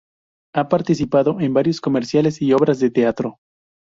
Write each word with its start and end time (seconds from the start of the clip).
Ha 0.55 0.67
participado 0.67 1.39
en 1.41 1.53
varios 1.53 1.79
comerciales 1.79 2.41
y 2.41 2.53
obras 2.53 2.79
de 2.79 2.89
teatro. 2.89 3.37